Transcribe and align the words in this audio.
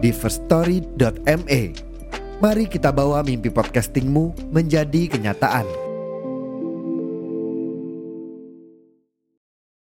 di 0.00 0.10
firststory.me. 0.10 1.62
Mari 2.40 2.64
kita 2.72 2.88
bawa 2.88 3.20
mimpi 3.20 3.52
podcastingmu 3.52 4.52
menjadi 4.52 5.12
kenyataan. 5.12 5.68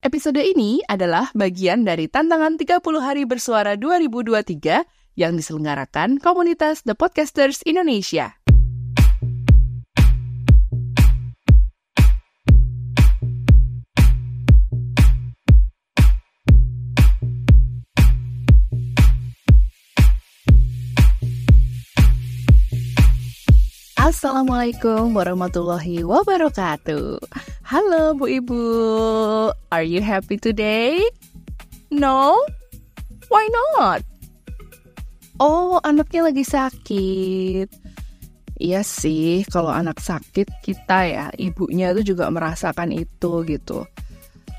Episode 0.04 0.46
ini 0.46 0.78
adalah 0.86 1.34
bagian 1.34 1.82
dari 1.82 2.06
tantangan 2.06 2.62
30 2.62 2.78
hari 3.02 3.26
bersuara 3.26 3.74
2023 3.74 5.18
yang 5.18 5.34
diselenggarakan 5.34 6.22
komunitas 6.22 6.86
The 6.86 6.94
Podcasters 6.94 7.66
Indonesia. 7.66 8.43
Assalamualaikum 24.04 25.16
warahmatullahi 25.16 26.04
wabarakatuh. 26.04 27.24
Halo 27.64 28.12
Bu 28.12 28.28
Ibu, 28.28 28.64
are 29.72 29.88
you 29.88 30.04
happy 30.04 30.36
today? 30.36 31.00
No? 31.88 32.36
Why 33.32 33.48
not? 33.48 34.04
Oh, 35.40 35.80
anaknya 35.88 36.28
lagi 36.28 36.44
sakit. 36.44 37.72
Iya 38.60 38.84
sih, 38.84 39.48
kalau 39.48 39.72
anak 39.72 40.04
sakit 40.04 40.52
kita 40.60 41.00
ya, 41.08 41.26
ibunya 41.40 41.96
itu 41.96 42.12
juga 42.12 42.28
merasakan 42.28 42.92
itu 42.92 43.48
gitu. 43.48 43.88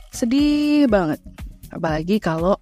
Sedih 0.08 0.88
banget. 0.88 1.20
Apalagi 1.68 2.16
kalau 2.16 2.56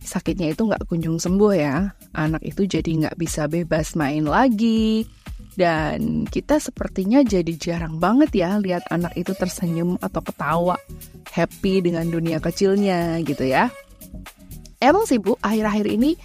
sakitnya 0.00 0.56
itu 0.56 0.64
nggak 0.64 0.88
kunjung 0.88 1.20
sembuh 1.20 1.52
ya. 1.52 1.92
Anak 2.16 2.40
itu 2.40 2.64
jadi 2.64 2.88
nggak 2.88 3.20
bisa 3.20 3.44
bebas 3.52 3.92
main 4.00 4.24
lagi, 4.24 5.04
dan 5.52 6.24
kita 6.24 6.56
sepertinya 6.56 7.20
jadi 7.20 7.52
jarang 7.60 8.00
banget 8.00 8.32
ya 8.32 8.56
lihat 8.56 8.88
anak 8.88 9.12
itu 9.20 9.36
tersenyum 9.36 10.00
atau 10.00 10.24
ketawa, 10.24 10.76
happy 11.28 11.84
dengan 11.84 12.08
dunia 12.08 12.40
kecilnya 12.40 13.20
gitu 13.24 13.44
ya. 13.44 13.68
Emang 14.82 15.06
sih 15.06 15.20
Bu, 15.20 15.38
akhir-akhir 15.38 15.86
ini 15.86 16.18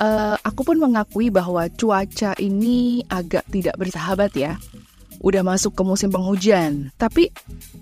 uh, 0.00 0.38
aku 0.40 0.64
pun 0.64 0.80
mengakui 0.80 1.28
bahwa 1.28 1.68
cuaca 1.74 2.32
ini 2.40 3.04
agak 3.10 3.44
tidak 3.52 3.76
bersahabat 3.76 4.32
ya. 4.32 4.56
Udah 5.22 5.46
masuk 5.46 5.78
ke 5.78 5.82
musim 5.86 6.10
penghujan, 6.10 6.90
tapi 6.98 7.30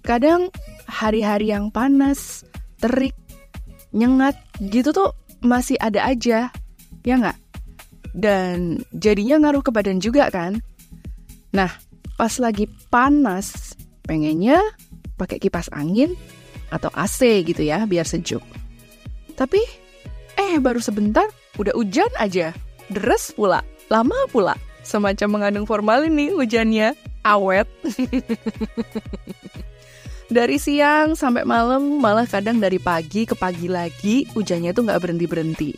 kadang 0.05 0.53
hari-hari 0.84 1.55
yang 1.55 1.72
panas, 1.72 2.44
terik, 2.77 3.17
nyengat 3.97 4.37
gitu 4.61 4.92
tuh 4.92 5.17
masih 5.41 5.81
ada 5.81 6.05
aja, 6.05 6.53
ya 7.00 7.15
nggak? 7.17 7.39
Dan 8.12 8.84
jadinya 8.92 9.41
ngaruh 9.47 9.65
ke 9.65 9.72
badan 9.72 10.05
juga 10.05 10.28
kan? 10.28 10.61
Nah, 11.51 11.70
pas 12.15 12.31
lagi 12.39 12.70
panas, 12.95 13.75
pengennya 14.06 14.62
pakai 15.19 15.43
kipas 15.43 15.66
angin 15.75 16.15
atau 16.71 16.91
AC 16.94 17.43
gitu 17.43 17.66
ya, 17.66 17.83
biar 17.91 18.06
sejuk. 18.06 18.43
Tapi, 19.34 19.59
eh 20.38 20.62
baru 20.62 20.78
sebentar 20.78 21.27
udah 21.59 21.75
hujan 21.75 22.11
aja. 22.22 22.55
Deres 22.87 23.34
pula, 23.34 23.66
lama 23.91 24.15
pula. 24.31 24.55
Semacam 24.87 25.38
mengandung 25.38 25.66
formalin 25.66 26.15
nih 26.15 26.31
hujannya, 26.34 26.88
awet. 27.27 27.67
dari 30.31 30.56
siang 30.62 31.19
sampai 31.19 31.43
malam, 31.43 31.99
malah 31.99 32.31
kadang 32.31 32.62
dari 32.62 32.78
pagi 32.78 33.27
ke 33.27 33.34
pagi 33.34 33.67
lagi, 33.67 34.22
hujannya 34.32 34.71
tuh 34.71 34.87
nggak 34.87 35.03
berhenti-berhenti. 35.03 35.75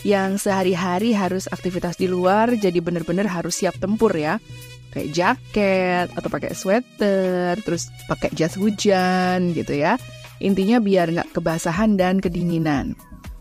Yang 0.00 0.48
sehari-hari 0.48 1.12
harus 1.12 1.44
aktivitas 1.52 2.00
di 2.00 2.08
luar, 2.08 2.56
jadi 2.56 2.80
bener-bener 2.80 3.28
harus 3.28 3.60
siap 3.60 3.76
tempur 3.76 4.16
ya 4.16 4.40
kayak 4.90 5.10
jaket 5.14 6.06
atau 6.14 6.28
pakai 6.28 6.52
sweater, 6.54 7.54
terus 7.62 7.88
pakai 8.10 8.30
jas 8.34 8.58
hujan 8.58 9.54
gitu 9.54 9.74
ya. 9.74 9.96
Intinya 10.40 10.80
biar 10.80 11.12
nggak 11.12 11.36
kebasahan 11.36 11.94
dan 12.00 12.18
kedinginan. 12.18 12.96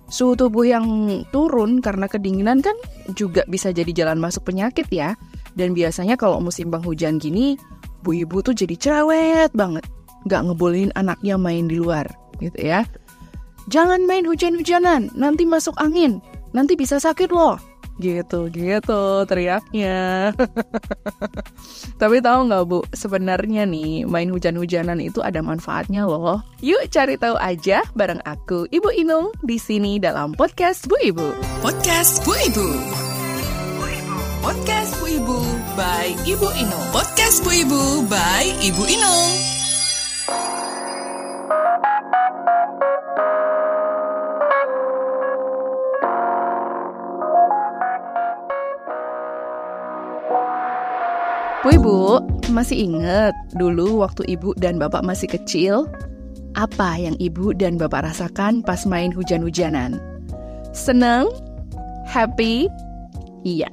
Suhu 0.09 0.33
tubuh 0.33 0.65
yang 0.65 0.85
turun 1.29 1.85
karena 1.85 2.09
kedinginan 2.09 2.65
kan 2.65 2.73
juga 3.13 3.45
bisa 3.45 3.69
jadi 3.69 3.89
jalan 3.93 4.17
masuk 4.17 4.49
penyakit 4.49 4.89
ya. 4.89 5.13
Dan 5.53 5.77
biasanya 5.77 6.17
kalau 6.17 6.41
musim 6.41 6.73
penghujan 6.73 7.21
gini, 7.21 7.57
bu 8.01 8.17
ibu 8.25 8.41
tuh 8.41 8.57
jadi 8.57 8.75
cerewet 8.77 9.53
banget. 9.53 9.85
Nggak 10.25 10.41
ngebolehin 10.49 10.91
anaknya 10.97 11.37
main 11.37 11.69
di 11.69 11.77
luar 11.77 12.09
gitu 12.41 12.57
ya. 12.57 12.83
Jangan 13.69 14.01
main 14.09 14.25
hujan-hujanan, 14.25 15.13
nanti 15.13 15.45
masuk 15.45 15.77
angin, 15.77 16.17
nanti 16.57 16.73
bisa 16.73 16.97
sakit 16.97 17.29
loh 17.29 17.68
gitu 17.99 18.47
gitu 18.49 19.27
teriaknya. 19.27 20.31
Tapi 22.01 22.17
tahu 22.23 22.39
nggak 22.47 22.63
bu 22.65 22.79
sebenarnya 22.95 23.67
nih 23.67 24.07
main 24.07 24.31
hujan-hujanan 24.31 25.03
itu 25.03 25.19
ada 25.19 25.43
manfaatnya 25.43 26.07
loh. 26.07 26.39
Yuk 26.63 26.87
cari 26.89 27.19
tahu 27.19 27.35
aja 27.37 27.83
bareng 27.93 28.23
aku 28.23 28.65
ibu 28.71 28.89
Inung 28.95 29.35
di 29.43 29.59
sini 29.59 29.99
dalam 29.99 30.33
podcast 30.33 30.87
Bu 30.87 30.95
Ibu. 31.03 31.27
Podcast 31.59 32.23
Bu 32.23 32.33
Ibu. 32.33 32.67
Podcast 34.39 34.95
Bu 35.03 35.05
Ibu 35.11 35.37
by 35.75 36.07
Ibu 36.23 36.47
Inung. 36.55 36.87
Podcast 36.95 37.43
Bu 37.43 37.51
Ibu 37.51 38.07
by 38.07 38.43
Ibu 38.63 38.83
Inung 38.87 39.49
Bu 51.59 51.75
Ibu, 51.75 52.23
masih 52.55 52.87
ingat 52.87 53.35
dulu 53.51 53.99
waktu 53.99 54.23
Ibu 54.31 54.55
dan 54.63 54.79
Bapak 54.79 55.03
masih 55.03 55.27
kecil? 55.27 55.91
Apa 56.55 56.95
yang 56.95 57.19
Ibu 57.19 57.51
dan 57.51 57.75
Bapak 57.75 58.07
rasakan 58.07 58.63
pas 58.63 58.87
main 58.87 59.11
hujan-hujanan? 59.11 59.99
Senang? 60.71 61.27
Happy? 62.07 62.71
Iya, 63.43 63.67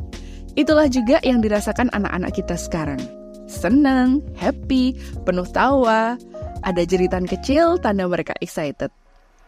itulah 0.59 0.91
juga 0.91 1.23
yang 1.23 1.39
dirasakan 1.39 1.87
anak-anak 1.95 2.35
kita 2.35 2.59
sekarang. 2.59 2.99
Senang, 3.47 4.19
happy, 4.35 4.99
penuh 5.23 5.47
tawa, 5.47 6.19
ada 6.67 6.83
jeritan 6.83 7.23
kecil 7.23 7.79
tanda 7.79 8.11
mereka 8.11 8.35
excited. 8.43 8.91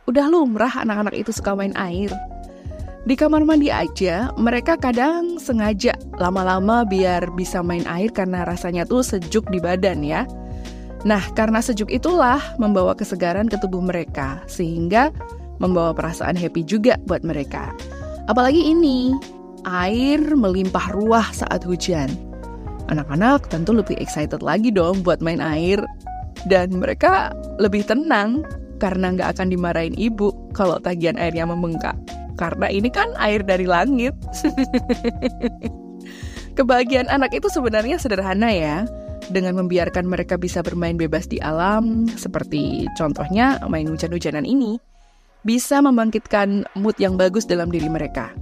Udah 0.06 0.30
lumrah 0.30 0.78
anak-anak 0.78 1.18
itu 1.18 1.34
suka 1.34 1.58
main 1.58 1.74
air. 1.74 2.14
Di 3.06 3.14
kamar 3.14 3.46
mandi 3.46 3.70
aja, 3.70 4.34
mereka 4.34 4.74
kadang 4.74 5.38
sengaja 5.38 5.94
lama-lama 6.18 6.82
biar 6.82 7.30
bisa 7.38 7.62
main 7.62 7.86
air 7.86 8.10
karena 8.10 8.42
rasanya 8.42 8.82
tuh 8.82 9.06
sejuk 9.06 9.46
di 9.54 9.62
badan 9.62 10.02
ya. 10.02 10.26
Nah, 11.06 11.22
karena 11.38 11.62
sejuk 11.62 11.86
itulah 11.94 12.42
membawa 12.58 12.98
kesegaran 12.98 13.46
ke 13.46 13.54
tubuh 13.62 13.78
mereka, 13.78 14.42
sehingga 14.50 15.14
membawa 15.62 15.94
perasaan 15.94 16.34
happy 16.34 16.66
juga 16.66 16.98
buat 17.06 17.22
mereka. 17.22 17.70
Apalagi 18.26 18.66
ini, 18.66 19.14
air 19.62 20.18
melimpah 20.34 20.90
ruah 20.90 21.30
saat 21.30 21.62
hujan. 21.62 22.10
Anak-anak 22.90 23.46
tentu 23.46 23.78
lebih 23.78 23.94
excited 24.02 24.42
lagi 24.42 24.74
dong 24.74 25.06
buat 25.06 25.22
main 25.22 25.38
air. 25.38 25.78
Dan 26.50 26.82
mereka 26.82 27.30
lebih 27.62 27.86
tenang 27.86 28.42
karena 28.82 29.14
nggak 29.14 29.38
akan 29.38 29.54
dimarahin 29.54 29.94
ibu 29.94 30.30
kalau 30.54 30.78
tagihan 30.78 31.18
airnya 31.18 31.42
membengkak 31.46 31.98
karena 32.38 32.70
ini 32.70 32.88
kan 32.88 33.10
air 33.18 33.42
dari 33.42 33.66
langit. 33.66 34.14
Kebahagiaan 36.54 37.10
anak 37.10 37.34
itu 37.34 37.50
sebenarnya 37.50 37.98
sederhana 37.98 38.50
ya, 38.50 38.86
dengan 39.30 39.58
membiarkan 39.62 40.06
mereka 40.06 40.38
bisa 40.38 40.62
bermain 40.62 40.98
bebas 40.98 41.26
di 41.26 41.38
alam, 41.38 42.08
seperti 42.14 42.86
contohnya 42.98 43.58
main 43.66 43.86
hujan-hujanan 43.86 44.46
ini, 44.46 44.78
bisa 45.46 45.78
membangkitkan 45.78 46.66
mood 46.74 46.98
yang 46.98 47.14
bagus 47.14 47.46
dalam 47.46 47.70
diri 47.70 47.86
mereka. 47.86 48.34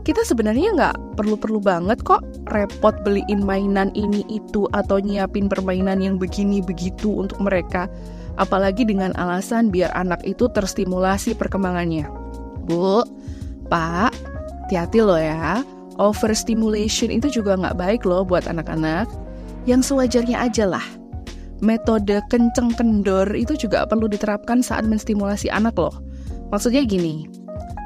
Kita 0.00 0.24
sebenarnya 0.24 0.72
nggak 0.74 0.96
perlu-perlu 1.20 1.60
banget 1.60 2.00
kok 2.00 2.24
repot 2.48 2.96
beliin 3.04 3.44
mainan 3.44 3.92
ini 3.92 4.24
itu 4.32 4.64
atau 4.72 4.96
nyiapin 4.96 5.46
permainan 5.46 6.00
yang 6.00 6.16
begini 6.16 6.64
begitu 6.64 7.20
untuk 7.20 7.36
mereka, 7.44 7.84
apalagi 8.40 8.88
dengan 8.88 9.12
alasan 9.20 9.68
biar 9.68 9.92
anak 9.92 10.24
itu 10.24 10.48
terstimulasi 10.48 11.36
perkembangannya. 11.36 12.19
Bu, 12.70 13.02
Pak, 13.66 14.14
hati-hati 14.70 15.02
loh 15.02 15.18
ya. 15.18 15.66
Overstimulation 15.98 17.10
itu 17.10 17.26
juga 17.42 17.58
nggak 17.58 17.74
baik 17.74 18.02
loh 18.06 18.22
buat 18.22 18.46
anak-anak. 18.46 19.10
Yang 19.66 19.90
sewajarnya 19.90 20.38
aja 20.38 20.70
lah. 20.70 20.86
Metode 21.58 22.22
kenceng 22.30 22.70
kendor 22.78 23.26
itu 23.34 23.58
juga 23.58 23.82
perlu 23.84 24.06
diterapkan 24.06 24.62
saat 24.62 24.86
menstimulasi 24.86 25.50
anak 25.50 25.74
loh. 25.74 25.98
Maksudnya 26.54 26.86
gini, 26.86 27.26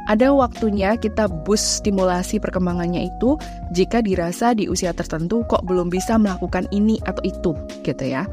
ada 0.04 0.36
waktunya 0.36 1.00
kita 1.00 1.26
boost 1.48 1.80
stimulasi 1.80 2.36
perkembangannya 2.36 3.08
itu 3.08 3.40
jika 3.72 4.04
dirasa 4.04 4.52
di 4.52 4.68
usia 4.68 4.92
tertentu 4.92 5.40
kok 5.48 5.64
belum 5.64 5.88
bisa 5.88 6.20
melakukan 6.20 6.68
ini 6.76 7.00
atau 7.08 7.24
itu 7.24 7.56
gitu 7.80 8.04
ya. 8.04 8.28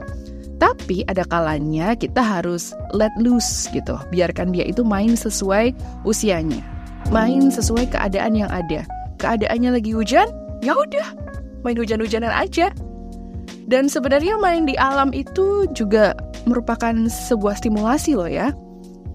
Tapi 0.61 1.01
ada 1.09 1.25
kalanya 1.25 1.97
kita 1.97 2.21
harus 2.21 2.77
let 2.93 3.09
loose 3.17 3.65
gitu, 3.73 3.97
biarkan 4.13 4.53
dia 4.53 4.69
itu 4.69 4.85
main 4.85 5.17
sesuai 5.17 5.73
usianya. 6.05 6.61
Main 7.09 7.49
sesuai 7.49 7.89
keadaan 7.89 8.37
yang 8.37 8.51
ada. 8.53 8.85
Keadaannya 9.17 9.81
lagi 9.81 9.89
hujan, 9.97 10.29
ya 10.61 10.77
udah, 10.77 11.17
main 11.65 11.73
hujan-hujanan 11.73 12.29
aja. 12.29 12.69
Dan 13.65 13.89
sebenarnya 13.89 14.37
main 14.37 14.69
di 14.69 14.77
alam 14.77 15.09
itu 15.17 15.65
juga 15.73 16.13
merupakan 16.45 16.93
sebuah 17.09 17.57
stimulasi 17.57 18.13
loh 18.13 18.29
ya. 18.29 18.53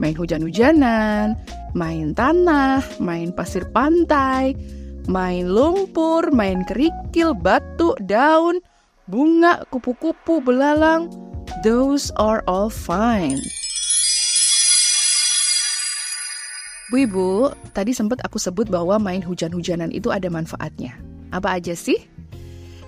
Main 0.03 0.19
hujan-hujanan, 0.19 1.39
main 1.79 2.11
tanah, 2.11 2.83
main 2.99 3.31
pasir 3.31 3.63
pantai, 3.71 4.59
main 5.07 5.47
lumpur, 5.47 6.27
main 6.35 6.67
kerikil, 6.67 7.39
batu, 7.39 7.95
daun, 8.03 8.59
bunga, 9.07 9.63
kupu-kupu, 9.71 10.43
belalang, 10.43 11.07
Those 11.67 12.15
are 12.15 12.47
all 12.47 12.71
fine. 12.71 13.43
Bu 16.95 17.03
Ibu, 17.03 17.51
tadi 17.75 17.91
sempat 17.91 18.23
aku 18.23 18.39
sebut 18.39 18.71
bahwa 18.71 19.03
main 19.03 19.19
hujan-hujanan 19.19 19.91
itu 19.91 20.15
ada 20.15 20.31
manfaatnya. 20.31 20.95
Apa 21.35 21.59
aja 21.59 21.75
sih? 21.75 21.99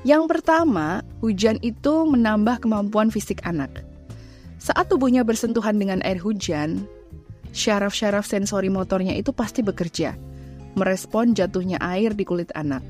Yang 0.06 0.30
pertama, 0.30 1.02
hujan 1.18 1.58
itu 1.58 2.06
menambah 2.06 2.62
kemampuan 2.62 3.10
fisik 3.10 3.42
anak. 3.42 3.82
Saat 4.62 4.94
tubuhnya 4.94 5.26
bersentuhan 5.26 5.74
dengan 5.74 5.98
air 6.06 6.22
hujan, 6.22 6.86
syaraf-syaraf 7.50 8.30
sensori 8.30 8.70
motornya 8.70 9.18
itu 9.18 9.34
pasti 9.34 9.58
bekerja, 9.58 10.14
merespon 10.78 11.34
jatuhnya 11.34 11.82
air 11.82 12.14
di 12.14 12.22
kulit 12.22 12.54
anak. 12.54 12.86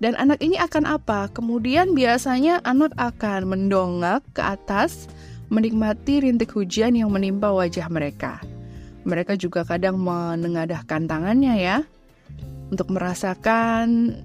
Dan 0.00 0.16
anak 0.16 0.40
ini 0.40 0.56
akan 0.56 0.88
apa? 0.88 1.28
Kemudian 1.28 1.92
biasanya 1.92 2.64
anak 2.64 2.96
akan 2.96 3.52
mendongak 3.52 4.24
ke 4.32 4.40
atas, 4.40 5.12
menikmati 5.52 6.24
rintik 6.24 6.56
hujan 6.56 6.96
yang 6.96 7.12
menimpa 7.12 7.52
wajah 7.52 7.84
mereka. 7.92 8.40
Mereka 9.04 9.36
juga 9.36 9.60
kadang 9.68 10.00
menengadahkan 10.00 11.04
tangannya 11.04 11.54
ya, 11.60 11.76
untuk 12.72 12.88
merasakan 12.96 14.16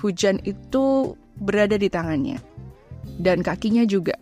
hujan 0.00 0.40
itu 0.48 1.12
berada 1.36 1.76
di 1.76 1.92
tangannya. 1.92 2.40
Dan 3.20 3.44
kakinya 3.44 3.84
juga. 3.84 4.16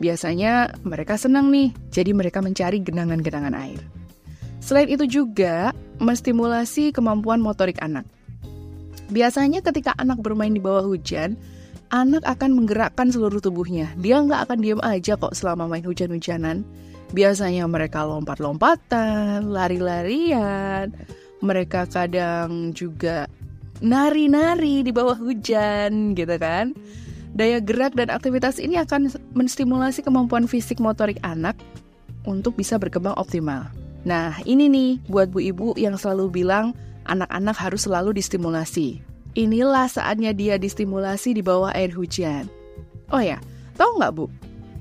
Biasanya 0.00 0.80
mereka 0.80 1.20
senang 1.20 1.52
nih, 1.52 1.76
jadi 1.92 2.16
mereka 2.16 2.40
mencari 2.40 2.80
genangan-genangan 2.80 3.52
air. 3.52 3.84
Selain 4.64 4.88
itu 4.88 5.04
juga 5.04 5.76
menstimulasi 6.00 6.88
kemampuan 6.88 7.44
motorik 7.44 7.76
anak. 7.84 8.08
Biasanya 9.10 9.60
ketika 9.60 9.92
anak 9.98 10.22
bermain 10.22 10.54
di 10.54 10.62
bawah 10.62 10.86
hujan, 10.86 11.34
anak 11.90 12.22
akan 12.22 12.54
menggerakkan 12.54 13.10
seluruh 13.10 13.42
tubuhnya. 13.42 13.90
Dia 13.98 14.22
nggak 14.22 14.46
akan 14.46 14.58
diam 14.62 14.80
aja 14.86 15.18
kok 15.18 15.34
selama 15.34 15.66
main 15.66 15.82
hujan-hujanan. 15.82 16.62
Biasanya 17.10 17.66
mereka 17.66 18.06
lompat-lompatan, 18.06 19.50
lari-larian. 19.50 20.94
Mereka 21.42 21.90
kadang 21.90 22.70
juga 22.70 23.26
nari-nari 23.82 24.86
di 24.86 24.94
bawah 24.94 25.18
hujan 25.18 26.14
gitu 26.14 26.36
kan. 26.38 26.70
Daya 27.34 27.58
gerak 27.58 27.98
dan 27.98 28.14
aktivitas 28.14 28.62
ini 28.62 28.78
akan 28.78 29.10
menstimulasi 29.34 30.06
kemampuan 30.06 30.46
fisik 30.46 30.78
motorik 30.78 31.18
anak 31.26 31.58
untuk 32.26 32.54
bisa 32.54 32.78
berkembang 32.78 33.18
optimal. 33.18 33.66
Nah, 34.06 34.38
ini 34.46 34.70
nih 34.70 34.90
buat 35.10 35.28
bu 35.34 35.42
ibu 35.42 35.68
yang 35.76 35.98
selalu 35.98 36.42
bilang 36.42 36.72
anak-anak 37.06 37.56
harus 37.56 37.88
selalu 37.88 38.16
distimulasi. 38.16 39.00
Inilah 39.38 39.86
saatnya 39.86 40.34
dia 40.34 40.58
distimulasi 40.58 41.38
di 41.38 41.42
bawah 41.44 41.70
air 41.70 41.94
hujan. 41.94 42.50
Oh 43.14 43.22
ya, 43.22 43.38
tahu 43.78 44.00
nggak 44.02 44.12
Bu? 44.18 44.26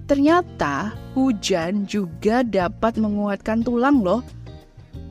Ternyata 0.10 0.98
hujan 1.14 1.86
juga 1.86 2.42
dapat 2.42 2.98
menguatkan 2.98 3.62
tulang 3.62 4.02
loh. 4.02 4.26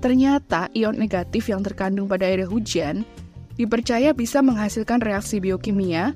Ternyata 0.03 0.67
ion 0.75 0.99
negatif 0.99 1.47
yang 1.47 1.63
terkandung 1.63 2.11
pada 2.11 2.27
air 2.27 2.47
hujan 2.47 3.07
dipercaya 3.55 4.15
bisa 4.15 4.43
menghasilkan 4.43 5.03
reaksi 5.03 5.39
biokimia, 5.39 6.15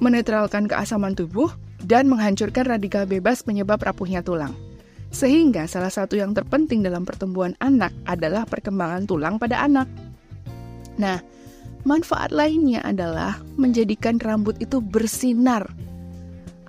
menetralkan 0.00 0.68
keasaman 0.68 1.16
tubuh, 1.16 1.52
dan 1.84 2.08
menghancurkan 2.08 2.68
radikal 2.68 3.04
bebas 3.04 3.44
penyebab 3.44 3.80
rapuhnya 3.80 4.24
tulang. 4.24 4.56
Sehingga 5.08 5.64
salah 5.64 5.92
satu 5.92 6.20
yang 6.20 6.36
terpenting 6.36 6.84
dalam 6.84 7.08
pertumbuhan 7.08 7.56
anak 7.64 7.96
adalah 8.04 8.44
perkembangan 8.44 9.08
tulang 9.08 9.40
pada 9.40 9.64
anak. 9.64 9.88
Nah, 10.98 11.22
manfaat 11.86 12.34
lainnya 12.34 12.82
adalah 12.82 13.38
menjadikan 13.54 14.18
rambut 14.18 14.58
itu 14.58 14.82
bersinar. 14.82 15.64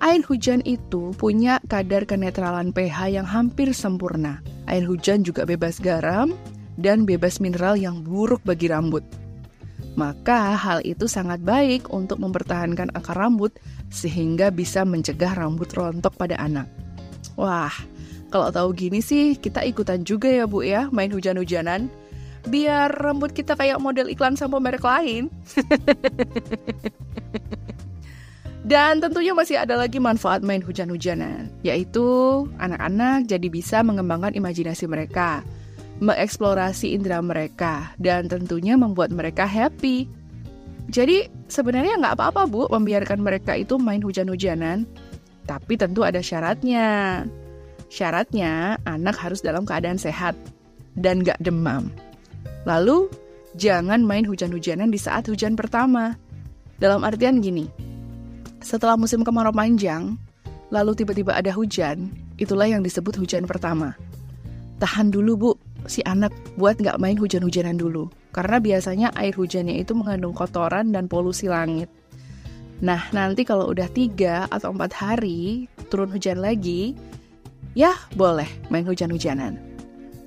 Air 0.00 0.24
hujan 0.24 0.64
itu 0.64 1.12
punya 1.20 1.60
kadar 1.68 2.08
kenetralan 2.08 2.72
pH 2.72 3.12
yang 3.12 3.28
hampir 3.28 3.76
sempurna. 3.76 4.40
Air 4.64 4.88
hujan 4.88 5.20
juga 5.20 5.44
bebas 5.44 5.76
garam 5.76 6.32
dan 6.80 7.04
bebas 7.04 7.36
mineral 7.36 7.76
yang 7.76 8.00
buruk 8.00 8.40
bagi 8.40 8.72
rambut. 8.72 9.04
Maka 9.98 10.56
hal 10.56 10.80
itu 10.88 11.04
sangat 11.04 11.44
baik 11.44 11.92
untuk 11.92 12.16
mempertahankan 12.22 12.94
akar 12.96 13.18
rambut 13.20 13.52
sehingga 13.92 14.48
bisa 14.48 14.88
mencegah 14.88 15.36
rambut 15.36 15.68
rontok 15.76 16.16
pada 16.16 16.40
anak. 16.40 16.64
Wah, 17.36 17.74
kalau 18.32 18.48
tahu 18.48 18.72
gini 18.72 19.04
sih 19.04 19.36
kita 19.36 19.66
ikutan 19.66 20.06
juga 20.06 20.30
ya 20.30 20.48
Bu 20.48 20.62
ya 20.64 20.88
main 20.94 21.10
hujan-hujanan 21.10 21.92
biar 22.48 22.88
rambut 22.94 23.34
kita 23.34 23.58
kayak 23.58 23.82
model 23.82 24.08
iklan 24.08 24.38
sampo 24.38 24.56
merek 24.62 24.84
lain. 24.84 25.28
Dan 28.60 29.00
tentunya 29.00 29.34
masih 29.34 29.56
ada 29.58 29.74
lagi 29.74 29.96
manfaat 29.98 30.44
main 30.44 30.62
hujan-hujanan, 30.62 31.50
yaitu 31.64 32.04
anak-anak 32.60 33.26
jadi 33.26 33.48
bisa 33.50 33.80
mengembangkan 33.82 34.36
imajinasi 34.36 34.84
mereka, 34.86 35.42
mengeksplorasi 35.98 36.92
indera 36.94 37.18
mereka, 37.24 37.90
dan 37.98 38.30
tentunya 38.30 38.78
membuat 38.78 39.10
mereka 39.10 39.48
happy. 39.48 40.06
Jadi 40.92 41.26
sebenarnya 41.50 41.98
nggak 41.98 42.14
apa-apa 42.20 42.46
bu 42.46 42.68
membiarkan 42.70 43.24
mereka 43.24 43.56
itu 43.56 43.80
main 43.80 44.04
hujan-hujanan, 44.04 44.84
tapi 45.48 45.74
tentu 45.74 46.04
ada 46.04 46.20
syaratnya. 46.20 47.24
Syaratnya 47.90 48.78
anak 48.86 49.18
harus 49.18 49.42
dalam 49.42 49.66
keadaan 49.66 49.98
sehat 49.98 50.38
dan 50.94 51.26
nggak 51.26 51.42
demam. 51.42 51.90
Lalu, 52.68 53.08
jangan 53.56 54.04
main 54.04 54.24
hujan-hujanan 54.26 54.92
di 54.92 54.98
saat 55.00 55.28
hujan 55.28 55.56
pertama. 55.56 56.16
Dalam 56.80 57.04
artian 57.04 57.44
gini, 57.44 57.68
setelah 58.60 58.96
musim 58.96 59.24
kemarau 59.24 59.52
panjang, 59.52 60.16
lalu 60.72 60.92
tiba-tiba 60.96 61.36
ada 61.36 61.52
hujan, 61.52 62.12
itulah 62.36 62.68
yang 62.68 62.80
disebut 62.80 63.16
hujan 63.16 63.44
pertama. 63.44 63.96
Tahan 64.80 65.12
dulu 65.12 65.32
bu, 65.36 65.50
si 65.84 66.00
anak 66.08 66.32
buat 66.56 66.80
nggak 66.80 66.96
main 67.00 67.16
hujan-hujanan 67.20 67.76
dulu. 67.76 68.08
Karena 68.32 68.62
biasanya 68.62 69.08
air 69.18 69.34
hujannya 69.36 69.76
itu 69.76 69.92
mengandung 69.92 70.32
kotoran 70.32 70.94
dan 70.94 71.10
polusi 71.10 71.50
langit. 71.50 71.90
Nah, 72.80 73.12
nanti 73.12 73.44
kalau 73.44 73.68
udah 73.68 73.92
tiga 73.92 74.48
atau 74.48 74.72
empat 74.72 74.96
hari 74.96 75.68
turun 75.92 76.08
hujan 76.08 76.40
lagi, 76.40 76.96
ya 77.76 77.92
boleh 78.16 78.48
main 78.72 78.88
hujan-hujanan. 78.88 79.69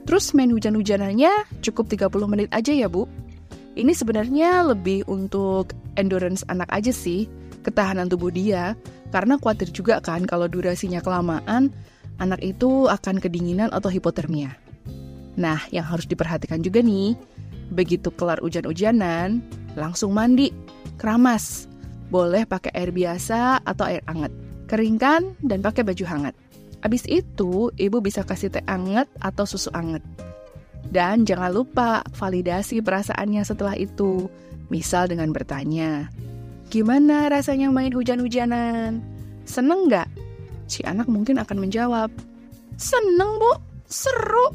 Terus 0.03 0.35
main 0.35 0.51
hujan-hujanannya 0.51 1.63
cukup 1.63 1.87
30 1.87 2.11
menit 2.27 2.49
aja 2.51 2.75
ya 2.75 2.91
Bu. 2.91 3.07
Ini 3.73 3.89
sebenarnya 3.95 4.69
lebih 4.69 5.07
untuk 5.09 5.73
endurance 5.97 6.45
anak 6.51 6.69
aja 6.69 6.93
sih, 6.93 7.25
ketahanan 7.65 8.11
tubuh 8.11 8.29
dia. 8.29 8.77
Karena 9.09 9.37
khawatir 9.37 9.69
juga 9.73 10.01
kan 10.01 10.25
kalau 10.29 10.45
durasinya 10.45 11.01
kelamaan, 11.01 11.73
anak 12.21 12.41
itu 12.41 12.85
akan 12.89 13.17
kedinginan 13.17 13.69
atau 13.73 13.89
hipotermia. 13.89 14.53
Nah, 15.33 15.57
yang 15.73 15.85
harus 15.85 16.05
diperhatikan 16.05 16.61
juga 16.61 16.85
nih, 16.85 17.17
begitu 17.73 18.13
kelar 18.13 18.37
hujan-hujanan, 18.41 19.41
langsung 19.73 20.13
mandi, 20.13 20.53
keramas. 21.01 21.65
Boleh 22.13 22.45
pakai 22.45 22.69
air 22.77 22.93
biasa 22.93 23.65
atau 23.65 23.89
air 23.89 24.05
hangat. 24.05 24.29
Keringkan 24.69 25.33
dan 25.41 25.65
pakai 25.65 25.81
baju 25.81 26.05
hangat. 26.05 26.33
Abis 26.83 27.07
itu, 27.07 27.71
ibu 27.79 27.97
bisa 28.03 28.27
kasih 28.27 28.51
teh 28.51 28.63
anget 28.67 29.07
atau 29.23 29.47
susu 29.47 29.71
anget. 29.71 30.03
Dan 30.91 31.23
jangan 31.23 31.55
lupa 31.55 32.03
validasi 32.11 32.83
perasaannya 32.83 33.41
setelah 33.47 33.79
itu. 33.79 34.27
Misal 34.67 35.07
dengan 35.07 35.31
bertanya, 35.31 36.11
Gimana 36.73 37.29
rasanya 37.29 37.69
main 37.69 37.93
hujan-hujanan? 37.93 38.97
Seneng 39.45 39.87
nggak? 39.87 40.09
Si 40.65 40.81
anak 40.81 41.05
mungkin 41.05 41.37
akan 41.37 41.61
menjawab, 41.61 42.09
Seneng 42.81 43.37
bu, 43.37 43.53
seru. 43.85 44.49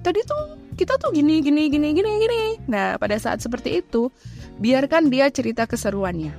Tadi 0.00 0.24
tuh 0.24 0.56
kita 0.80 0.96
tuh 0.96 1.12
gini 1.12 1.44
gini 1.44 1.68
gini 1.68 1.92
gini 1.92 2.10
gini. 2.16 2.42
Nah, 2.64 2.96
pada 2.96 3.20
saat 3.20 3.44
seperti 3.44 3.84
itu, 3.84 4.08
biarkan 4.56 5.12
dia 5.12 5.28
cerita 5.28 5.68
keseruannya. 5.68 6.32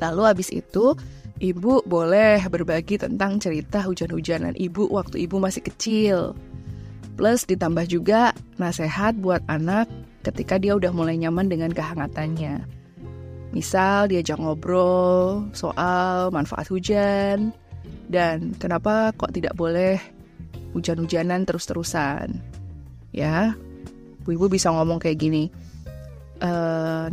Lalu 0.00 0.22
habis 0.24 0.48
itu, 0.48 0.96
ibu 1.42 1.82
boleh 1.86 2.42
berbagi 2.46 3.00
tentang 3.00 3.42
cerita 3.42 3.82
hujan-hujanan 3.82 4.54
ibu 4.54 4.86
waktu 4.90 5.26
ibu 5.26 5.42
masih 5.42 5.62
kecil. 5.66 6.18
Plus 7.14 7.46
ditambah 7.46 7.86
juga 7.86 8.34
nasihat 8.58 9.14
buat 9.18 9.42
anak 9.46 9.86
ketika 10.26 10.58
dia 10.58 10.74
udah 10.74 10.90
mulai 10.90 11.14
nyaman 11.14 11.46
dengan 11.46 11.70
kehangatannya. 11.70 12.66
Misal 13.54 14.10
diajak 14.10 14.42
ngobrol 14.42 15.46
soal 15.54 16.34
manfaat 16.34 16.66
hujan 16.66 17.54
dan 18.10 18.50
kenapa 18.58 19.14
kok 19.14 19.30
tidak 19.30 19.54
boleh 19.54 20.02
hujan-hujanan 20.74 21.46
terus-terusan. 21.46 22.42
Ya, 23.14 23.54
ibu-ibu 24.26 24.50
bisa 24.50 24.74
ngomong 24.74 24.98
kayak 24.98 25.22
gini. 25.22 25.54
E, 26.42 26.50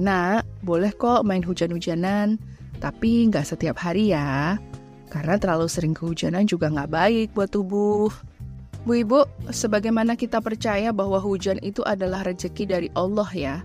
nah, 0.02 0.42
boleh 0.66 0.90
kok 0.98 1.22
main 1.22 1.46
hujan-hujanan, 1.46 2.42
tapi 2.82 3.30
nggak 3.30 3.46
setiap 3.46 3.78
hari 3.78 4.12
ya. 4.12 4.58
Karena 5.08 5.38
terlalu 5.38 5.70
sering 5.70 5.94
kehujanan 5.94 6.50
juga 6.50 6.68
nggak 6.74 6.92
baik 6.92 7.28
buat 7.38 7.54
tubuh. 7.54 8.10
Bu 8.82 8.98
Ibu, 8.98 9.22
sebagaimana 9.54 10.18
kita 10.18 10.42
percaya 10.42 10.90
bahwa 10.90 11.22
hujan 11.22 11.62
itu 11.62 11.86
adalah 11.86 12.26
rezeki 12.26 12.64
dari 12.66 12.90
Allah 12.98 13.30
ya, 13.30 13.56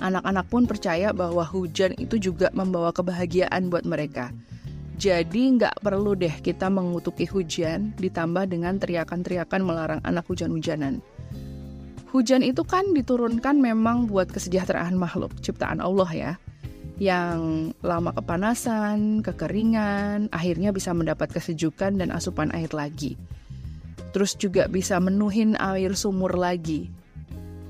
anak-anak 0.00 0.48
pun 0.48 0.64
percaya 0.64 1.12
bahwa 1.12 1.44
hujan 1.44 1.92
itu 2.00 2.16
juga 2.16 2.48
membawa 2.56 2.88
kebahagiaan 2.88 3.68
buat 3.68 3.84
mereka. 3.84 4.32
Jadi 4.96 5.60
nggak 5.60 5.84
perlu 5.84 6.16
deh 6.16 6.32
kita 6.40 6.72
mengutuki 6.72 7.28
hujan 7.28 7.92
ditambah 8.00 8.48
dengan 8.48 8.80
teriakan-teriakan 8.80 9.60
melarang 9.60 10.00
anak 10.08 10.24
hujan-hujanan. 10.30 11.04
Hujan 12.08 12.40
itu 12.40 12.64
kan 12.64 12.92
diturunkan 12.96 13.60
memang 13.60 14.08
buat 14.08 14.32
kesejahteraan 14.32 14.96
makhluk 14.96 15.36
ciptaan 15.44 15.84
Allah 15.84 16.08
ya. 16.12 16.32
Yang 17.00 17.72
lama 17.80 18.12
kepanasan, 18.12 19.24
kekeringan, 19.24 20.28
akhirnya 20.28 20.74
bisa 20.74 20.92
mendapat 20.92 21.32
kesejukan 21.32 21.96
dan 22.00 22.12
asupan 22.12 22.52
air 22.52 22.68
lagi. 22.72 23.16
Terus 24.12 24.36
juga 24.36 24.68
bisa 24.68 25.00
menuhin 25.00 25.56
air 25.56 25.96
sumur 25.96 26.36
lagi. 26.36 26.92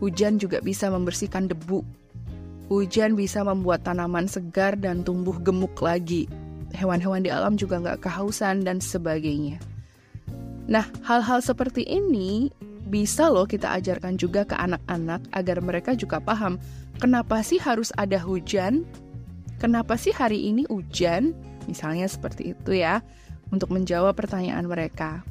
Hujan 0.02 0.43
juga 0.43 0.59
bisa 0.59 0.91
membersihkan 0.91 1.47
debu. 1.47 1.87
Hujan 2.67 3.14
bisa 3.14 3.47
membuat 3.47 3.87
tanaman 3.87 4.26
segar 4.26 4.75
dan 4.75 5.07
tumbuh 5.07 5.38
gemuk 5.38 5.79
lagi. 5.79 6.26
Hewan-hewan 6.75 7.23
di 7.23 7.31
alam 7.31 7.55
juga 7.55 7.79
nggak 7.79 8.02
kehausan 8.02 8.67
dan 8.67 8.83
sebagainya. 8.83 9.62
Nah, 10.67 10.87
hal-hal 11.07 11.38
seperti 11.38 11.87
ini 11.87 12.50
bisa 12.91 13.31
loh 13.31 13.47
kita 13.47 13.79
ajarkan 13.79 14.19
juga 14.19 14.43
ke 14.43 14.59
anak-anak 14.59 15.23
agar 15.33 15.59
mereka 15.62 15.95
juga 15.95 16.19
paham 16.19 16.59
kenapa 16.99 17.41
sih 17.43 17.59
harus 17.59 17.95
ada 17.99 18.19
hujan, 18.19 18.83
kenapa 19.62 19.95
sih 19.95 20.11
hari 20.11 20.50
ini 20.50 20.66
hujan, 20.66 21.31
misalnya 21.71 22.11
seperti 22.11 22.50
itu 22.50 22.75
ya, 22.75 22.99
untuk 23.54 23.71
menjawab 23.71 24.19
pertanyaan 24.19 24.66
mereka. 24.66 25.23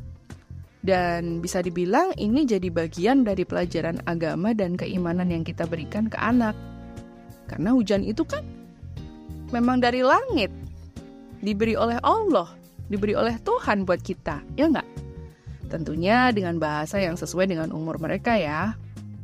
Dan 0.82 1.44
bisa 1.44 1.60
dibilang 1.60 2.16
ini 2.16 2.48
jadi 2.48 2.72
bagian 2.72 3.28
dari 3.28 3.44
pelajaran 3.44 4.00
agama 4.08 4.56
dan 4.56 4.80
keimanan 4.80 5.30
yang 5.30 5.44
kita 5.44 5.68
berikan 5.68 6.08
ke 6.08 6.16
anak. 6.16 6.56
Karena 7.52 7.76
hujan 7.76 8.08
itu 8.08 8.24
kan 8.24 8.48
memang 9.52 9.84
dari 9.84 10.02
langit, 10.02 10.50
diberi 11.44 11.76
oleh 11.76 12.00
Allah, 12.02 12.48
diberi 12.88 13.14
oleh 13.14 13.36
Tuhan 13.44 13.84
buat 13.84 14.00
kita, 14.00 14.42
ya 14.56 14.72
nggak? 14.72 14.88
Tentunya 15.68 16.32
dengan 16.32 16.58
bahasa 16.58 16.98
yang 16.98 17.20
sesuai 17.20 17.52
dengan 17.52 17.70
umur 17.76 18.00
mereka 18.00 18.40
ya. 18.40 18.74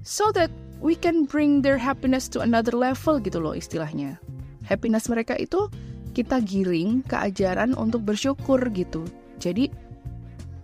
So 0.03 0.29
that 0.35 0.51
we 0.77 0.93
can 0.93 1.25
bring 1.25 1.65
their 1.65 1.79
happiness 1.79 2.29
to 2.31 2.43
another 2.43 2.75
level 2.75 3.17
gitu 3.17 3.41
loh 3.41 3.57
istilahnya. 3.57 4.21
Happiness 4.67 5.07
mereka 5.07 5.33
itu 5.39 5.71
kita 6.11 6.43
giring 6.43 7.01
ke 7.07 7.15
ajaran 7.15 7.73
untuk 7.73 8.03
bersyukur 8.03 8.59
gitu. 8.75 9.07
Jadi 9.39 9.87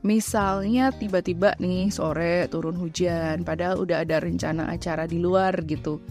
Misalnya 0.03 0.91
tiba-tiba 0.91 1.55
nih 1.63 1.87
sore 1.87 2.51
turun 2.51 2.75
hujan, 2.75 3.47
padahal 3.47 3.79
udah 3.87 4.03
ada 4.03 4.19
rencana 4.19 4.67
acara 4.67 5.07
di 5.07 5.15
luar 5.15 5.63
gitu. 5.63 6.03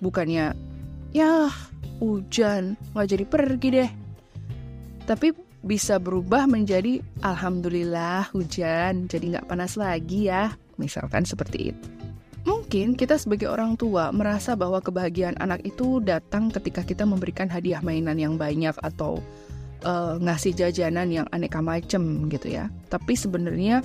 Bukannya, 0.00 0.56
ya 1.12 1.52
hujan, 2.00 2.80
nggak 2.96 3.08
jadi 3.12 3.24
pergi 3.28 3.68
deh. 3.68 3.90
Tapi 5.04 5.36
bisa 5.60 6.00
berubah 6.00 6.48
menjadi 6.48 7.04
Alhamdulillah 7.20 8.32
hujan, 8.32 9.12
jadi 9.12 9.36
nggak 9.36 9.48
panas 9.52 9.76
lagi 9.76 10.32
ya. 10.32 10.56
Misalkan 10.80 11.28
seperti 11.28 11.76
itu. 11.76 11.88
Mungkin 12.74 12.98
kita 12.98 13.14
sebagai 13.22 13.46
orang 13.46 13.78
tua 13.78 14.10
merasa 14.10 14.58
bahwa 14.58 14.82
kebahagiaan 14.82 15.38
anak 15.38 15.62
itu 15.62 16.02
datang 16.02 16.50
ketika 16.50 16.82
kita 16.82 17.06
memberikan 17.06 17.46
hadiah 17.46 17.78
mainan 17.78 18.18
yang 18.18 18.34
banyak 18.34 18.74
atau 18.82 19.22
uh, 19.86 20.18
ngasih 20.18 20.58
jajanan 20.58 21.06
yang 21.06 21.22
aneka 21.30 21.62
macem 21.62 22.26
gitu 22.26 22.50
ya. 22.50 22.66
Tapi 22.90 23.14
sebenarnya 23.14 23.78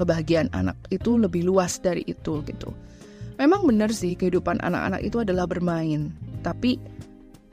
kebahagiaan 0.00 0.48
anak 0.56 0.80
itu 0.88 1.20
lebih 1.20 1.44
luas 1.44 1.84
dari 1.84 2.00
itu 2.08 2.40
gitu. 2.48 2.72
Memang 3.36 3.68
benar 3.68 3.92
sih 3.92 4.16
kehidupan 4.16 4.64
anak-anak 4.64 5.04
itu 5.04 5.20
adalah 5.20 5.44
bermain, 5.44 6.16
tapi 6.40 6.80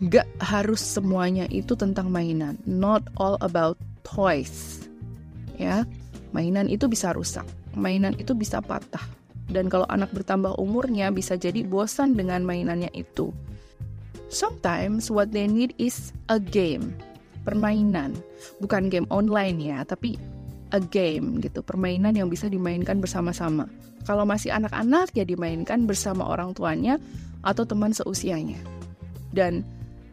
gak 0.08 0.24
harus 0.40 0.80
semuanya 0.80 1.52
itu 1.52 1.76
tentang 1.76 2.08
mainan. 2.16 2.56
Not 2.64 3.04
all 3.20 3.36
about 3.44 3.76
toys. 4.08 4.88
Ya, 5.60 5.84
mainan 6.32 6.72
itu 6.72 6.88
bisa 6.88 7.12
rusak, 7.12 7.44
mainan 7.76 8.16
itu 8.16 8.32
bisa 8.32 8.64
patah. 8.64 9.19
Dan 9.50 9.68
kalau 9.68 9.90
anak 9.90 10.14
bertambah 10.14 10.62
umurnya 10.62 11.10
bisa 11.10 11.34
jadi 11.34 11.66
bosan 11.66 12.14
dengan 12.14 12.46
mainannya 12.46 12.94
itu. 12.94 13.34
Sometimes 14.30 15.10
what 15.10 15.34
they 15.34 15.50
need 15.50 15.74
is 15.82 16.14
a 16.30 16.38
game 16.38 16.94
permainan, 17.50 18.14
bukan 18.62 18.94
game 18.94 19.10
online 19.10 19.58
ya, 19.58 19.82
tapi 19.82 20.22
a 20.70 20.78
game 20.78 21.42
gitu, 21.42 21.66
permainan 21.66 22.14
yang 22.14 22.30
bisa 22.30 22.46
dimainkan 22.46 23.02
bersama-sama. 23.02 23.66
Kalau 24.06 24.24
masih 24.24 24.54
anak-anak 24.54 25.10
ya 25.18 25.26
dimainkan 25.26 25.90
bersama 25.90 26.30
orang 26.30 26.54
tuanya 26.54 27.02
atau 27.42 27.66
teman 27.66 27.90
seusianya. 27.90 28.62
Dan 29.34 29.66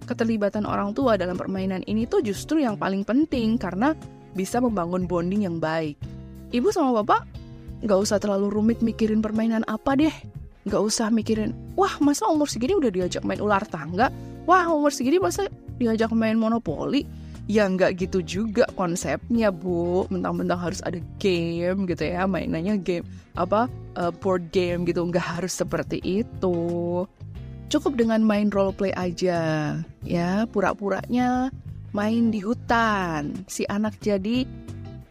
keterlibatan 0.08 0.64
orang 0.64 0.96
tua 0.96 1.20
dalam 1.20 1.36
permainan 1.36 1.84
ini 1.84 2.08
tuh 2.08 2.24
justru 2.24 2.64
yang 2.64 2.80
paling 2.80 3.04
penting 3.04 3.60
karena 3.60 3.92
bisa 4.32 4.60
membangun 4.64 5.04
bonding 5.04 5.44
yang 5.44 5.60
baik. 5.60 6.00
Ibu 6.56 6.72
sama 6.72 7.04
bapak 7.04 7.35
nggak 7.84 7.98
usah 7.98 8.16
terlalu 8.22 8.52
rumit 8.52 8.80
mikirin 8.80 9.20
permainan 9.20 9.66
apa 9.68 9.98
deh. 9.98 10.14
Nggak 10.66 10.82
usah 10.82 11.10
mikirin, 11.14 11.54
wah 11.78 11.94
masa 12.02 12.26
umur 12.26 12.50
segini 12.50 12.74
udah 12.74 12.90
diajak 12.90 13.22
main 13.22 13.38
ular 13.38 13.62
tangga? 13.68 14.10
Wah 14.48 14.66
umur 14.66 14.90
segini 14.90 15.22
masa 15.22 15.46
diajak 15.78 16.10
main 16.10 16.34
monopoli? 16.34 17.06
ya 17.46 17.70
nggak 17.70 18.02
gitu 18.02 18.18
juga 18.26 18.66
konsepnya 18.74 19.54
bu 19.54 20.06
mentang-mentang 20.10 20.58
harus 20.58 20.82
ada 20.82 20.98
game 21.22 21.86
gitu 21.86 22.02
ya 22.02 22.26
mainannya 22.26 22.74
game 22.82 23.06
apa 23.38 23.70
uh, 23.94 24.10
board 24.10 24.50
game 24.50 24.82
gitu 24.82 25.06
nggak 25.06 25.38
harus 25.38 25.54
seperti 25.54 26.02
itu 26.02 26.58
cukup 27.70 27.92
dengan 27.94 28.22
main 28.26 28.50
role 28.50 28.74
play 28.74 28.90
aja 28.98 29.38
ya 30.02 30.30
pura-puranya 30.50 31.54
main 31.94 32.34
di 32.34 32.42
hutan 32.42 33.46
si 33.46 33.62
anak 33.70 33.94
jadi 34.02 34.42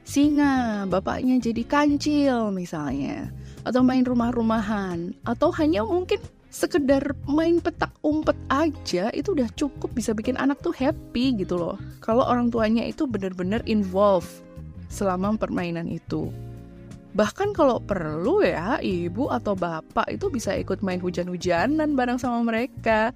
singa 0.05 0.85
bapaknya 0.85 1.41
jadi 1.41 1.65
kancil 1.65 2.53
misalnya 2.53 3.33
atau 3.65 3.81
main 3.81 4.05
rumah-rumahan 4.05 5.17
atau 5.25 5.49
hanya 5.57 5.81
mungkin 5.81 6.21
sekedar 6.53 7.17
main 7.27 7.59
petak 7.59 7.91
umpet 7.99 8.37
aja 8.47 9.11
itu 9.11 9.35
udah 9.35 9.49
cukup 9.59 9.91
bisa 9.91 10.15
bikin 10.15 10.39
anak 10.39 10.63
tuh 10.63 10.71
happy 10.71 11.35
gitu 11.35 11.59
loh. 11.59 11.75
Kalau 11.99 12.23
orang 12.23 12.47
tuanya 12.47 12.87
itu 12.87 13.03
bener-bener 13.03 13.59
involve 13.67 14.23
selama 14.87 15.35
permainan 15.35 15.91
itu. 15.91 16.31
Bahkan 17.11 17.51
kalau 17.51 17.83
perlu 17.83 18.39
ya, 18.43 18.79
ibu 18.79 19.27
atau 19.27 19.51
bapak 19.51 20.15
itu 20.15 20.31
bisa 20.31 20.55
ikut 20.55 20.79
main 20.79 21.03
hujan-hujanan 21.03 21.91
bareng 21.95 22.19
sama 22.19 22.43
mereka. 22.43 23.11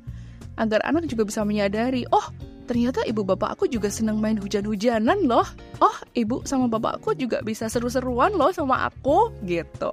Agar 0.59 0.83
anak 0.83 1.07
juga 1.07 1.23
bisa 1.23 1.47
menyadari, 1.47 2.03
oh 2.11 2.27
ternyata 2.69 3.01
ibu 3.09 3.25
bapak 3.25 3.57
aku 3.57 3.65
juga 3.65 3.89
seneng 3.89 4.21
main 4.21 4.37
hujan-hujanan 4.37 5.25
loh. 5.25 5.49
Oh, 5.81 5.97
ibu 6.13 6.45
sama 6.45 6.69
bapak 6.69 7.01
aku 7.01 7.17
juga 7.17 7.41
bisa 7.41 7.65
seru-seruan 7.65 8.37
loh 8.37 8.53
sama 8.53 8.85
aku 8.85 9.33
gitu. 9.49 9.89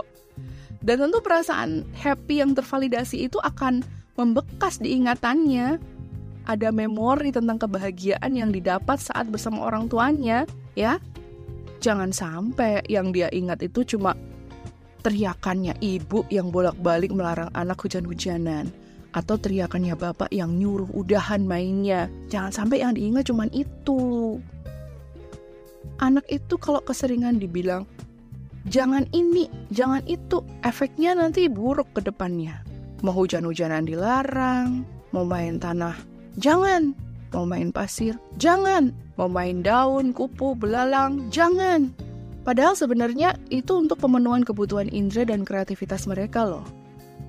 Dan 0.84 1.08
tentu 1.08 1.24
perasaan 1.24 1.88
happy 1.96 2.44
yang 2.44 2.52
tervalidasi 2.52 3.32
itu 3.32 3.40
akan 3.40 3.80
membekas 4.20 4.76
di 4.76 4.92
ingatannya. 4.92 5.80
Ada 6.44 6.68
memori 6.68 7.32
tentang 7.32 7.56
kebahagiaan 7.56 8.36
yang 8.36 8.52
didapat 8.52 9.00
saat 9.00 9.26
bersama 9.32 9.66
orang 9.66 9.88
tuanya, 9.88 10.44
ya. 10.76 11.00
Jangan 11.80 12.12
sampai 12.12 12.84
yang 12.92 13.10
dia 13.10 13.32
ingat 13.32 13.64
itu 13.64 13.96
cuma 13.96 14.12
teriakannya 15.00 15.74
ibu 15.80 16.28
yang 16.28 16.52
bolak-balik 16.52 17.10
melarang 17.10 17.50
anak 17.56 17.80
hujan-hujanan 17.82 18.68
atau 19.12 19.38
teriakannya 19.38 19.94
bapak 19.94 20.30
yang 20.34 20.56
nyuruh 20.56 20.90
udahan 20.94 21.44
mainnya. 21.44 22.10
Jangan 22.32 22.52
sampai 22.54 22.82
yang 22.82 22.94
diingat 22.94 23.28
cuma 23.28 23.46
itu. 23.52 24.38
Anak 26.02 26.28
itu 26.28 26.54
kalau 26.58 26.82
keseringan 26.84 27.40
dibilang 27.40 27.86
jangan 28.68 29.06
ini, 29.14 29.46
jangan 29.70 30.02
itu. 30.04 30.42
Efeknya 30.66 31.14
nanti 31.16 31.46
buruk 31.46 31.88
ke 31.94 32.02
depannya. 32.02 32.60
Mau 33.04 33.12
hujan-hujanan 33.12 33.86
dilarang, 33.86 34.82
mau 35.12 35.24
main 35.24 35.60
tanah, 35.60 35.96
jangan. 36.40 36.96
Mau 37.34 37.44
main 37.44 37.68
pasir, 37.74 38.16
jangan. 38.40 38.94
Mau 39.20 39.28
main 39.28 39.60
daun, 39.60 40.12
kupu, 40.12 40.56
belalang, 40.56 41.28
jangan. 41.28 41.92
Padahal 42.46 42.78
sebenarnya 42.78 43.34
itu 43.50 43.74
untuk 43.74 43.98
pemenuhan 43.98 44.46
kebutuhan 44.46 44.86
indera 44.92 45.26
dan 45.34 45.42
kreativitas 45.42 46.06
mereka 46.06 46.46
loh. 46.46 46.62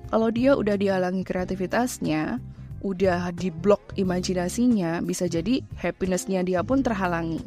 Kalau 0.08 0.32
dia 0.32 0.56
udah 0.56 0.80
dihalangi 0.80 1.20
kreativitasnya, 1.20 2.40
udah 2.80 3.28
diblok 3.36 3.92
imajinasinya, 4.00 5.04
bisa 5.04 5.28
jadi 5.28 5.60
happinessnya 5.76 6.40
dia 6.46 6.64
pun 6.64 6.80
terhalangi. 6.80 7.44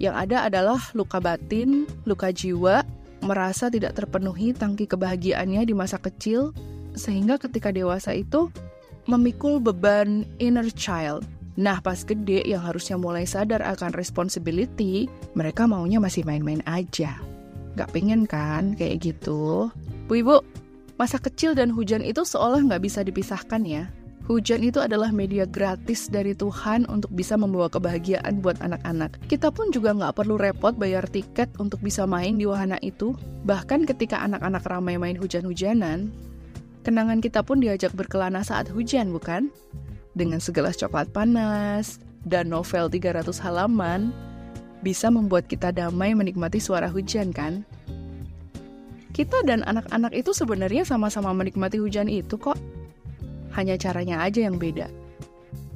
Yang 0.00 0.14
ada 0.28 0.38
adalah 0.48 0.80
luka 0.96 1.20
batin, 1.20 1.84
luka 2.08 2.32
jiwa, 2.32 2.80
merasa 3.22 3.68
tidak 3.68 3.94
terpenuhi 3.94 4.56
tangki 4.56 4.88
kebahagiaannya 4.88 5.62
di 5.68 5.74
masa 5.76 6.00
kecil, 6.00 6.56
sehingga 6.96 7.36
ketika 7.36 7.68
dewasa 7.68 8.16
itu 8.16 8.48
memikul 9.06 9.60
beban 9.60 10.24
inner 10.40 10.66
child. 10.72 11.26
Nah, 11.60 11.84
pas 11.84 12.00
gede 12.00 12.40
yang 12.48 12.64
harusnya 12.64 12.96
mulai 12.96 13.28
sadar 13.28 13.60
akan 13.60 13.92
responsibility, 13.92 15.12
mereka 15.36 15.68
maunya 15.68 16.00
masih 16.00 16.24
main-main 16.24 16.64
aja. 16.64 17.20
Gak 17.76 17.92
pengen 17.92 18.24
kan 18.24 18.72
kayak 18.72 19.04
gitu? 19.04 19.68
Bu 20.08 20.24
Ibu, 20.24 20.40
masa 21.02 21.18
kecil 21.18 21.58
dan 21.58 21.74
hujan 21.74 21.98
itu 21.98 22.22
seolah 22.22 22.62
nggak 22.62 22.86
bisa 22.86 23.02
dipisahkan 23.02 23.66
ya. 23.66 23.90
Hujan 24.30 24.62
itu 24.62 24.78
adalah 24.78 25.10
media 25.10 25.42
gratis 25.42 26.06
dari 26.06 26.30
Tuhan 26.30 26.86
untuk 26.86 27.10
bisa 27.10 27.34
membawa 27.34 27.66
kebahagiaan 27.66 28.38
buat 28.38 28.54
anak-anak. 28.62 29.18
Kita 29.26 29.50
pun 29.50 29.74
juga 29.74 29.90
nggak 29.98 30.14
perlu 30.14 30.38
repot 30.38 30.78
bayar 30.78 31.02
tiket 31.10 31.50
untuk 31.58 31.82
bisa 31.82 32.06
main 32.06 32.38
di 32.38 32.46
wahana 32.46 32.78
itu. 32.86 33.18
Bahkan 33.42 33.82
ketika 33.90 34.22
anak-anak 34.22 34.62
ramai 34.62 34.94
main 34.94 35.18
hujan-hujanan, 35.18 36.14
kenangan 36.86 37.18
kita 37.18 37.42
pun 37.42 37.58
diajak 37.58 37.90
berkelana 37.98 38.46
saat 38.46 38.70
hujan, 38.70 39.10
bukan? 39.10 39.50
Dengan 40.14 40.38
segelas 40.38 40.78
coklat 40.78 41.10
panas 41.10 41.98
dan 42.22 42.46
novel 42.46 42.86
300 42.86 43.26
halaman, 43.42 44.14
bisa 44.86 45.10
membuat 45.10 45.50
kita 45.50 45.74
damai 45.74 46.14
menikmati 46.14 46.62
suara 46.62 46.86
hujan, 46.86 47.34
kan? 47.34 47.66
Kita 49.12 49.44
dan 49.44 49.60
anak-anak 49.68 50.16
itu 50.16 50.32
sebenarnya 50.32 50.88
sama-sama 50.88 51.36
menikmati 51.36 51.76
hujan 51.76 52.08
itu 52.08 52.40
kok 52.40 52.56
hanya 53.52 53.76
caranya 53.76 54.24
aja 54.24 54.48
yang 54.48 54.56
beda. 54.56 54.88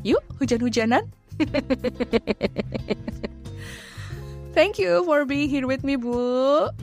Yuk, 0.05 0.25
hujan-hujanan. 0.41 1.05
Thank 4.57 4.81
you 4.81 5.05
for 5.05 5.29
being 5.29 5.53
here 5.53 5.69
with 5.69 5.85
me, 5.85 6.01
Bu. 6.01 6.17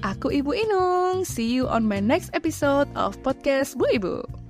Aku 0.05 0.29
Ibu 0.29 0.53
Inung. 0.53 1.25
See 1.25 1.57
you 1.57 1.65
on 1.65 1.89
my 1.89 1.97
next 1.97 2.29
episode 2.37 2.85
of 2.93 3.17
podcast 3.25 3.73
Bu 3.81 3.89
Ibu. 3.89 4.42